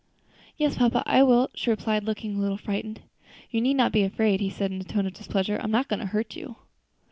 "Yes, 0.57 0.77
papa, 0.79 1.03
I 1.05 1.21
will," 1.21 1.51
she 1.53 1.69
replied, 1.69 2.05
looking 2.05 2.35
a 2.35 2.39
little 2.41 2.57
frightened. 2.57 3.01
"You 3.51 3.61
need 3.61 3.75
not 3.75 3.91
be 3.91 4.01
afraid," 4.01 4.41
he 4.41 4.49
said, 4.49 4.71
in 4.71 4.81
a 4.81 4.83
tone 4.83 5.05
of 5.05 5.13
displeasure; 5.13 5.59
"I 5.59 5.63
am 5.63 5.69
not 5.69 5.89
going 5.89 5.99
to 5.99 6.07
hurt 6.07 6.35
you." 6.35 6.55